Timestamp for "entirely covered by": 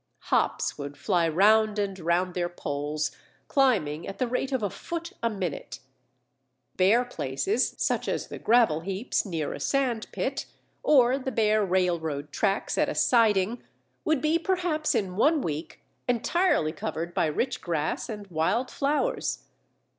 16.07-17.27